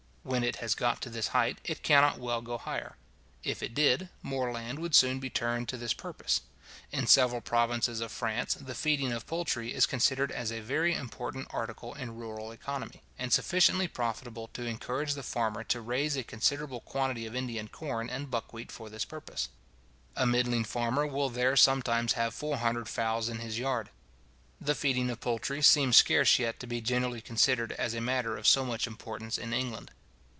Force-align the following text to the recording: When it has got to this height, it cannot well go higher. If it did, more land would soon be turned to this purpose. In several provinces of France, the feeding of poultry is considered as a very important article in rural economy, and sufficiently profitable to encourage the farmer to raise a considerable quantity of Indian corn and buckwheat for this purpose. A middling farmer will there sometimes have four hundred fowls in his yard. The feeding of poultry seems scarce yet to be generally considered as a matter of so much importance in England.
When 0.23 0.43
it 0.43 0.57
has 0.57 0.75
got 0.75 1.01
to 1.01 1.09
this 1.09 1.29
height, 1.29 1.57
it 1.63 1.81
cannot 1.81 2.19
well 2.19 2.43
go 2.43 2.59
higher. 2.59 2.95
If 3.43 3.63
it 3.63 3.73
did, 3.73 4.07
more 4.21 4.51
land 4.51 4.77
would 4.77 4.93
soon 4.93 5.19
be 5.19 5.31
turned 5.31 5.67
to 5.69 5.77
this 5.77 5.95
purpose. 5.95 6.41
In 6.91 7.07
several 7.07 7.41
provinces 7.41 8.01
of 8.01 8.11
France, 8.11 8.53
the 8.53 8.75
feeding 8.75 9.11
of 9.11 9.25
poultry 9.25 9.73
is 9.73 9.87
considered 9.87 10.31
as 10.31 10.51
a 10.51 10.59
very 10.59 10.93
important 10.93 11.47
article 11.49 11.95
in 11.95 12.17
rural 12.17 12.51
economy, 12.51 13.01
and 13.17 13.33
sufficiently 13.33 13.87
profitable 13.87 14.47
to 14.49 14.63
encourage 14.63 15.15
the 15.15 15.23
farmer 15.23 15.63
to 15.63 15.81
raise 15.81 16.15
a 16.15 16.23
considerable 16.23 16.81
quantity 16.81 17.25
of 17.25 17.35
Indian 17.35 17.67
corn 17.67 18.07
and 18.07 18.29
buckwheat 18.29 18.71
for 18.71 18.91
this 18.91 19.05
purpose. 19.05 19.49
A 20.15 20.27
middling 20.27 20.65
farmer 20.65 21.07
will 21.07 21.31
there 21.31 21.55
sometimes 21.57 22.13
have 22.13 22.35
four 22.35 22.57
hundred 22.57 22.87
fowls 22.87 23.27
in 23.27 23.39
his 23.39 23.57
yard. 23.57 23.89
The 24.61 24.75
feeding 24.75 25.09
of 25.09 25.19
poultry 25.19 25.63
seems 25.63 25.97
scarce 25.97 26.37
yet 26.37 26.59
to 26.59 26.67
be 26.67 26.79
generally 26.79 27.21
considered 27.21 27.71
as 27.71 27.95
a 27.95 28.01
matter 28.01 28.37
of 28.37 28.45
so 28.45 28.63
much 28.63 28.85
importance 28.85 29.39
in 29.39 29.51
England. 29.51 29.89